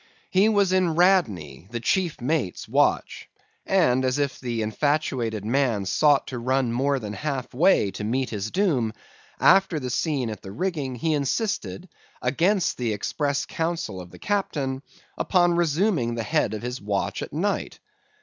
He 0.31 0.49
was 0.49 0.73
in 0.73 0.95
Radney 0.95 1.67
the 1.69 1.79
chief 1.79 2.19
mate's 2.21 2.67
watch; 2.67 3.29
and 3.67 4.03
as 4.03 4.17
if 4.17 4.39
the 4.39 4.63
infatuated 4.63 5.45
man 5.45 5.85
sought 5.85 6.25
to 6.29 6.39
run 6.39 6.71
more 6.71 6.97
than 6.97 7.13
half 7.13 7.53
way 7.53 7.91
to 7.91 8.03
meet 8.03 8.31
his 8.31 8.49
doom, 8.49 8.93
after 9.39 9.79
the 9.79 9.91
scene 9.91 10.31
at 10.31 10.41
the 10.41 10.51
rigging, 10.51 10.95
he 10.95 11.13
insisted, 11.13 11.87
against 12.19 12.79
the 12.79 12.93
express 12.93 13.45
counsel 13.45 14.01
of 14.01 14.09
the 14.09 14.17
captain, 14.17 14.81
upon 15.19 15.53
resuming 15.55 16.15
the 16.15 16.23
head 16.23 16.55
of 16.55 16.63
his 16.63 16.81
watch 16.81 17.21
at 17.21 17.31
night. 17.31 17.77